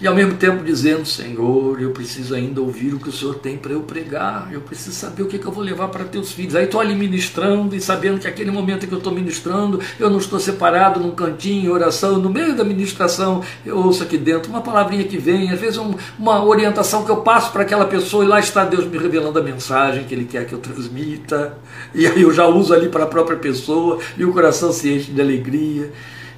[0.00, 3.56] e ao mesmo tempo dizendo: Senhor, eu preciso ainda ouvir o que o Senhor tem
[3.56, 6.54] para eu pregar, eu preciso saber o que, que eu vou levar para teus filhos.
[6.54, 10.18] Aí estou ali ministrando e sabendo que aquele momento que eu estou ministrando, eu não
[10.18, 14.60] estou separado num cantinho, em oração, no meio da ministração, eu ouço aqui dentro uma
[14.60, 18.28] palavrinha que vem, às vezes um, uma orientação que eu passo para aquela pessoa e
[18.28, 21.58] lá está Deus me revelando a mensagem que Ele quer que eu transmita,
[21.92, 25.10] e aí eu já uso ali para a própria pessoa e o coração se enche
[25.10, 25.90] de alegria.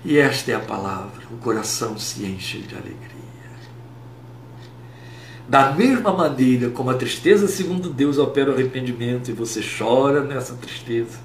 [0.04, 3.20] E esta é a palavra: o coração se enche de alegria.
[5.50, 10.54] Da mesma maneira como a tristeza, segundo Deus, opera o arrependimento e você chora nessa
[10.54, 11.18] tristeza,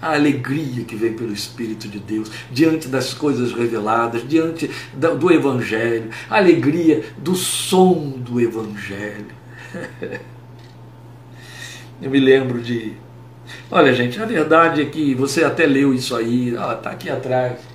[0.00, 6.08] a alegria que vem pelo Espírito de Deus diante das coisas reveladas, diante do Evangelho,
[6.30, 9.26] a alegria do som do Evangelho.
[12.00, 12.94] Eu me lembro de.
[13.70, 17.71] Olha, gente, a verdade é que você até leu isso aí, está aqui atrás?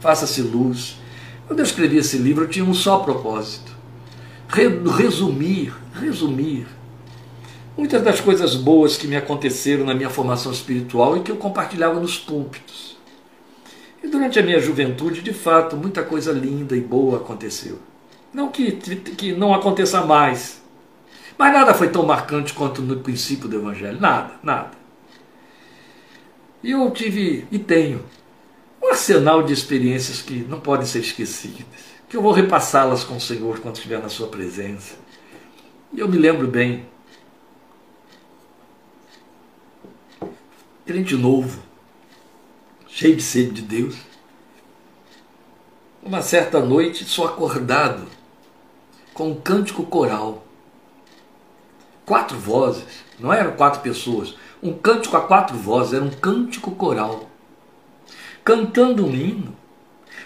[0.00, 0.98] Faça-se luz.
[1.46, 3.70] Quando eu escrevi esse livro, eu tinha um só propósito
[4.52, 6.66] resumir, resumir
[7.76, 12.00] muitas das coisas boas que me aconteceram na minha formação espiritual e que eu compartilhava
[12.00, 12.98] nos púlpitos.
[14.02, 17.78] E durante a minha juventude, de fato, muita coisa linda e boa aconteceu.
[18.32, 20.62] Não que, que não aconteça mais,
[21.38, 24.00] mas nada foi tão marcante quanto no princípio do Evangelho.
[24.00, 24.70] Nada, nada.
[26.62, 28.02] E eu tive e tenho
[28.90, 33.20] um arsenal de experiências que não podem ser esquecidas que eu vou repassá-las com o
[33.20, 34.96] Senhor quando estiver na Sua presença.
[35.92, 36.88] E eu me lembro bem,
[40.84, 41.62] crente novo,
[42.88, 43.96] cheio de sede de Deus,
[46.02, 48.08] uma certa noite sou acordado
[49.14, 50.44] com um cântico coral.
[52.04, 57.29] Quatro vozes, não eram quatro pessoas, um cântico a quatro vozes, era um cântico coral.
[58.44, 59.56] Cantando um hino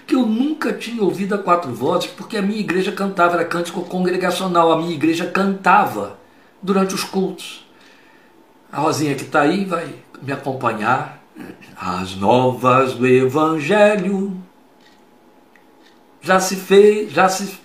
[0.07, 3.83] que eu nunca tinha ouvido a quatro vozes, porque a minha igreja cantava, era cântico
[3.83, 6.19] congregacional, a minha igreja cantava
[6.61, 7.67] durante os cultos.
[8.71, 11.23] A Rosinha que está aí vai me acompanhar.
[11.77, 14.37] As novas do Evangelho
[16.21, 17.59] já se fez, já se,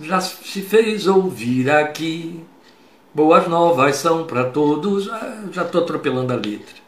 [0.00, 2.44] já se fez ouvir aqui.
[3.14, 5.08] Boas novas são para todos.
[5.08, 6.83] Ah, já estou atropelando a letra.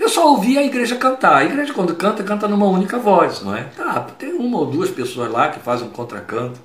[0.00, 1.36] Eu só ouvi a igreja cantar.
[1.36, 3.64] A igreja, quando canta, canta numa única voz, não é?
[3.64, 6.58] Tá, tem uma ou duas pessoas lá que fazem um contracanto.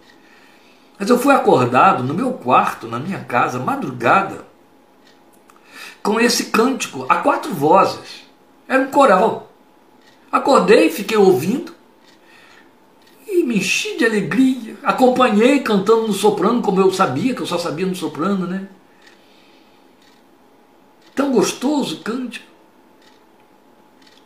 [0.97, 4.45] Mas eu fui acordado no meu quarto, na minha casa, madrugada,
[6.01, 8.23] com esse cântico a quatro vozes.
[8.69, 9.51] Era um coral.
[10.31, 11.75] Acordei, fiquei ouvindo
[13.27, 14.77] e me enchi de alegria.
[14.81, 18.69] Acompanhei cantando no soprano, como eu sabia, que eu só sabia no soprano, né?
[21.13, 22.54] Tão gostoso o cântico.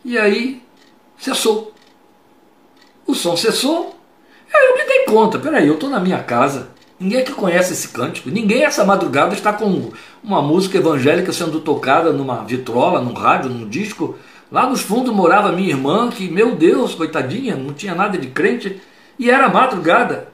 [0.04, 0.62] E aí
[1.18, 1.72] cessou.
[3.06, 3.98] O som cessou.
[4.52, 6.70] Aí eu me dei conta, peraí, eu estou na minha casa.
[6.98, 8.28] Ninguém que conhece esse cântico.
[8.30, 9.90] Ninguém essa madrugada está com
[10.22, 14.18] uma música evangélica sendo tocada numa vitrola, num rádio, num disco.
[14.50, 18.80] Lá nos fundos morava minha irmã, que, meu Deus, coitadinha, não tinha nada de crente,
[19.18, 20.28] e era madrugada.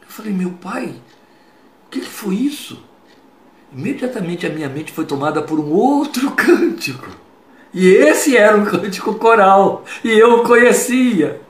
[0.00, 0.94] Eu falei, meu pai,
[1.86, 2.82] o que foi isso?
[3.72, 7.08] Imediatamente a minha mente foi tomada por um outro cântico.
[7.72, 11.40] E esse era um cântico coral, e eu o conhecia.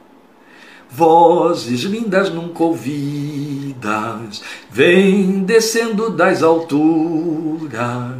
[0.91, 8.17] Vozes lindas nunca ouvidas, vêm descendo das alturas.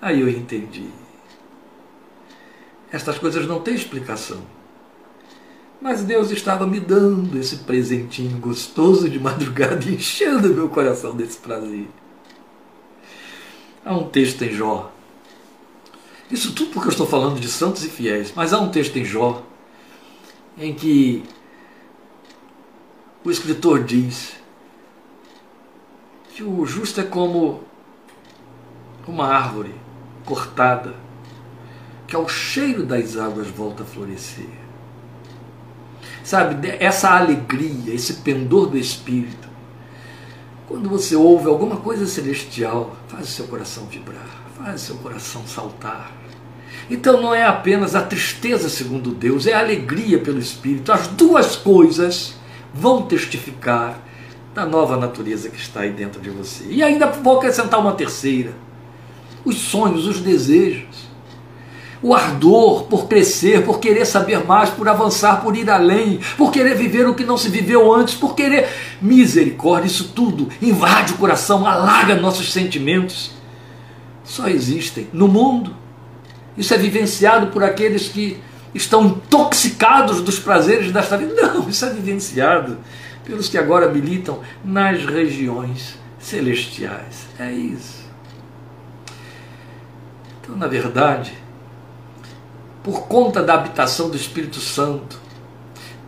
[0.00, 0.86] Aí eu entendi.
[2.90, 4.40] Estas coisas não têm explicação.
[5.80, 11.86] Mas Deus estava me dando esse presentinho gostoso de madrugada enchendo meu coração desse prazer.
[13.84, 14.92] Há um texto em Jó.
[16.30, 19.04] Isso tudo porque eu estou falando de santos e fiéis, mas há um texto em
[19.04, 19.42] Jó
[20.58, 21.24] em que
[23.24, 24.36] o escritor diz
[26.34, 27.62] que o justo é como
[29.06, 29.74] uma árvore
[30.24, 30.94] cortada,
[32.06, 34.50] que ao cheiro das águas volta a florescer.
[36.22, 39.47] Sabe, essa alegria, esse pendor do espírito,
[40.68, 45.46] quando você ouve alguma coisa celestial, faz o seu coração vibrar, faz o seu coração
[45.46, 46.12] saltar.
[46.90, 50.92] Então não é apenas a tristeza segundo Deus, é a alegria pelo Espírito.
[50.92, 52.34] As duas coisas
[52.72, 53.98] vão testificar
[54.54, 56.64] da nova natureza que está aí dentro de você.
[56.68, 58.52] E ainda vou acrescentar uma terceira:
[59.44, 61.07] os sonhos, os desejos.
[62.00, 66.76] O ardor por crescer, por querer saber mais, por avançar, por ir além, por querer
[66.76, 68.68] viver o que não se viveu antes, por querer
[69.02, 73.32] misericórdia, isso tudo invade o coração, alaga nossos sentimentos.
[74.22, 75.74] Só existem no mundo.
[76.56, 78.38] Isso é vivenciado por aqueles que
[78.74, 81.34] estão intoxicados dos prazeres desta vida.
[81.34, 82.78] Não, isso é vivenciado
[83.24, 87.28] pelos que agora militam nas regiões celestiais.
[87.38, 88.06] É isso.
[90.40, 91.32] Então, na verdade,
[92.88, 95.20] por conta da habitação do Espírito Santo,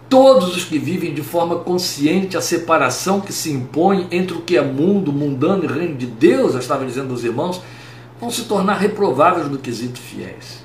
[0.09, 4.57] todos os que vivem de forma consciente a separação que se impõe entre o que
[4.57, 7.61] é mundo, mundano e reino de Deus, eu estava dizendo aos irmãos,
[8.18, 10.64] vão se tornar reprováveis no quesito fiéis.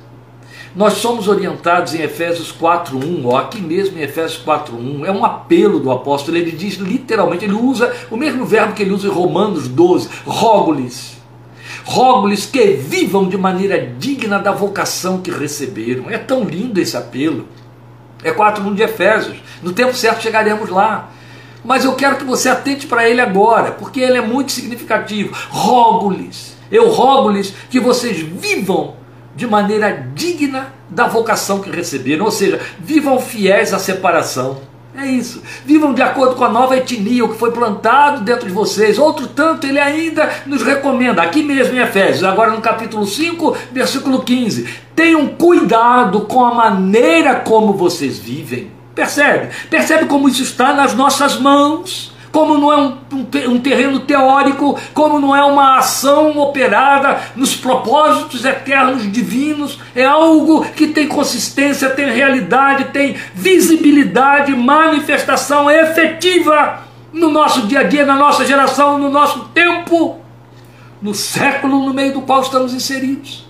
[0.74, 5.82] Nós somos orientados em Efésios 4:1, ou aqui mesmo em Efésios 4:1, é um apelo
[5.82, 9.68] do apóstolo, ele diz literalmente, ele usa o mesmo verbo que ele usa em Romanos
[9.68, 11.14] 12, rogo-lhes.
[11.86, 16.09] Rogo-lhes que vivam de maneira digna da vocação que receberam.
[16.09, 17.47] É tão lindo esse apelo.
[18.23, 19.38] É 4:1 de Efésios.
[19.61, 21.11] No tempo certo chegaremos lá.
[21.63, 25.36] Mas eu quero que você atente para ele agora, porque ele é muito significativo.
[25.49, 28.95] Rogo-lhes, eu rogo-lhes que vocês vivam
[29.36, 34.61] de maneira digna da vocação que receberam, ou seja, vivam fiéis à separação.
[34.98, 35.43] É isso.
[35.66, 38.98] Vivam de acordo com a nova etnia, o que foi plantado dentro de vocês.
[38.98, 44.24] Outro tanto, ele ainda nos recomenda, aqui mesmo em Efésios, agora no capítulo 5, versículo
[44.24, 48.72] 15: tenham cuidado com a maneira como vocês vivem.
[48.96, 49.50] Percebe?
[49.70, 54.77] Percebe como isso está nas nossas mãos como não é um, um, um, terreno teórico,
[54.93, 61.89] como não é uma ação operada nos propósitos eternos divinos, é algo que tem consistência,
[61.91, 66.81] tem realidade, tem visibilidade, manifestação efetiva
[67.13, 70.19] no nosso dia a dia, na nossa geração, no nosso tempo,
[71.01, 73.47] no século no meio do qual estamos inseridos.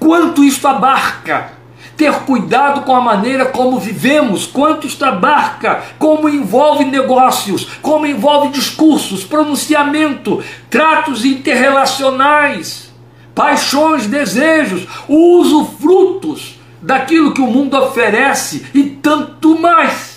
[0.00, 1.52] Quanto isto abarca
[1.96, 8.48] ter cuidado com a maneira como vivemos, quanto isto abarca, como envolve negócios, como envolve
[8.50, 12.92] discursos, pronunciamento, tratos interrelacionais,
[13.34, 20.16] paixões, desejos, uso, frutos daquilo que o mundo oferece e tanto mais.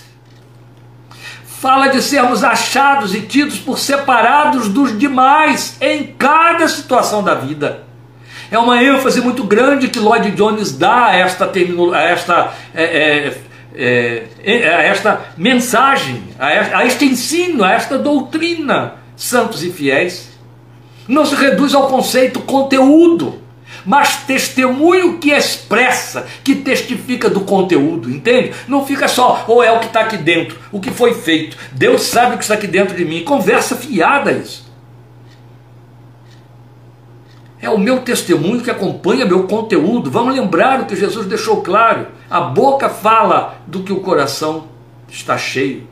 [1.45, 7.88] Fala de sermos achados e tidos por separados dos demais em cada situação da vida.
[8.51, 13.37] É uma ênfase muito grande que Lloyd Jones dá a esta, a esta, é, é,
[13.75, 20.29] é, é, a esta mensagem, a este ensino, a esta doutrina, santos e fiéis.
[21.07, 23.39] Não se reduz ao conceito conteúdo,
[23.85, 28.53] mas testemunho que expressa, que testifica do conteúdo, entende?
[28.67, 31.57] Não fica só, ou é o que está aqui dentro, o que foi feito.
[31.71, 33.23] Deus sabe o que está aqui dentro de mim.
[33.23, 34.68] Conversa fiada isso.
[37.61, 40.09] É o meu testemunho que acompanha meu conteúdo.
[40.09, 42.07] Vamos lembrar o que Jesus deixou claro.
[42.29, 44.67] A boca fala do que o coração
[45.09, 45.87] está cheio.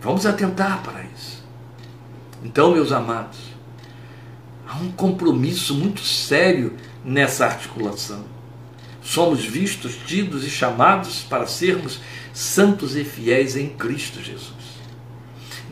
[0.00, 1.42] Vamos atentar para isso.
[2.44, 3.38] Então, meus amados,
[4.68, 8.24] há um compromisso muito sério nessa articulação.
[9.02, 12.00] Somos vistos, tidos e chamados para sermos
[12.32, 14.61] santos e fiéis em Cristo Jesus.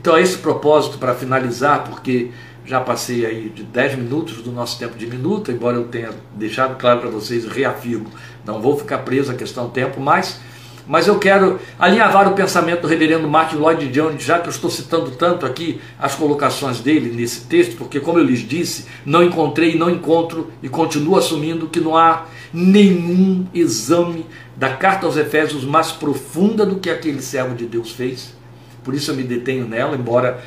[0.00, 2.30] Então, é esse propósito para finalizar, porque
[2.64, 6.78] já passei aí de 10 minutos do nosso tempo de minuto, embora eu tenha deixado
[6.78, 8.06] claro para vocês, reafirmo,
[8.46, 10.40] não vou ficar preso à questão do tempo, mas,
[10.86, 14.70] mas eu quero alinhavar o pensamento do reverendo Martin Lloyd Jones, já que eu estou
[14.70, 19.76] citando tanto aqui as colocações dele nesse texto, porque como eu lhes disse, não encontrei,
[19.76, 22.24] não encontro e continuo assumindo que não há
[22.54, 24.24] nenhum exame
[24.56, 28.39] da carta aos Efésios mais profunda do que aquele servo de Deus fez.
[28.82, 30.42] Por isso eu me detenho nela, embora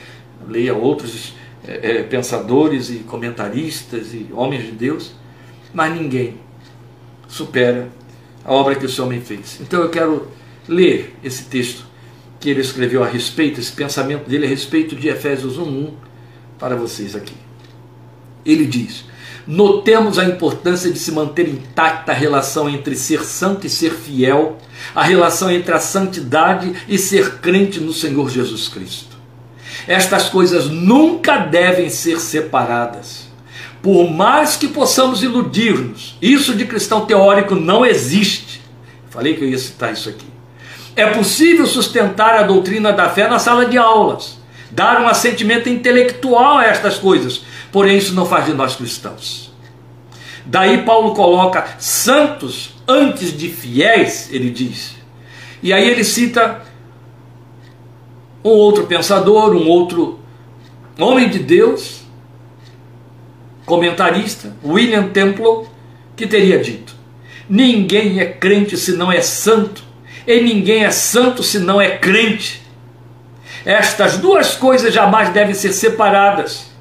[0.47, 1.33] leia outros
[1.67, 5.13] é, é, pensadores e comentaristas e homens de Deus,
[5.73, 6.37] mas ninguém
[7.27, 7.89] supera
[8.43, 9.59] a obra que esse homem fez.
[9.61, 10.27] Então eu quero
[10.67, 11.85] ler esse texto
[12.39, 15.91] que ele escreveu a respeito, esse pensamento dele a respeito de Efésios 1:1
[16.59, 17.35] para vocês aqui.
[18.45, 19.05] Ele diz:
[19.47, 24.57] Notemos a importância de se manter intacta a relação entre ser santo e ser fiel,
[24.93, 29.17] a relação entre a santidade e ser crente no Senhor Jesus Cristo.
[29.87, 33.31] Estas coisas nunca devem ser separadas.
[33.81, 38.61] Por mais que possamos iludir-nos, isso de cristão teórico não existe.
[39.09, 40.25] Falei que eu ia citar isso aqui.
[40.95, 44.37] É possível sustentar a doutrina da fé na sala de aulas,
[44.71, 49.51] dar um assentimento intelectual a estas coisas, porém isso não faz de nós cristãos.
[50.45, 54.95] Daí Paulo coloca santos antes de fiéis, ele diz.
[55.61, 56.61] E aí ele cita
[58.43, 60.19] um outro pensador, um outro
[60.99, 62.01] homem de Deus,
[63.65, 65.67] comentarista, William Temple,
[66.15, 66.95] que teria dito:
[67.49, 69.83] Ninguém é crente se não é santo,
[70.27, 72.61] e ninguém é santo se não é crente.
[73.65, 76.71] Estas duas coisas jamais devem ser separadas.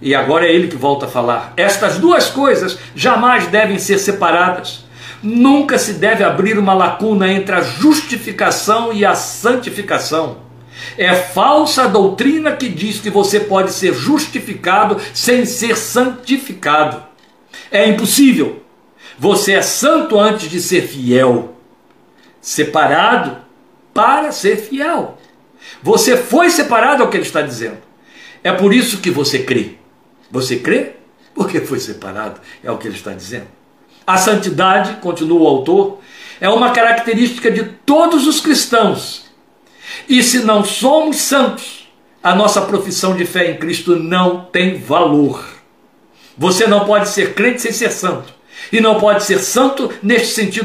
[0.00, 1.52] E agora é ele que volta a falar.
[1.56, 4.81] Estas duas coisas jamais devem ser separadas.
[5.22, 10.38] Nunca se deve abrir uma lacuna entre a justificação e a santificação.
[10.98, 17.02] É falsa a doutrina que diz que você pode ser justificado sem ser santificado.
[17.70, 18.62] É impossível.
[19.18, 21.54] Você é santo antes de ser fiel,
[22.40, 23.38] separado
[23.94, 25.18] para ser fiel.
[25.82, 27.78] Você foi separado, é o que ele está dizendo.
[28.42, 29.74] É por isso que você crê.
[30.30, 30.94] Você crê?
[31.34, 33.46] Porque foi separado, é o que ele está dizendo.
[34.06, 35.98] A santidade, continua o autor,
[36.40, 39.24] é uma característica de todos os cristãos.
[40.08, 41.88] E se não somos santos,
[42.22, 45.44] a nossa profissão de fé em Cristo não tem valor.
[46.36, 48.32] Você não pode ser crente sem ser santo.
[48.72, 50.60] E não pode ser santo neste sentido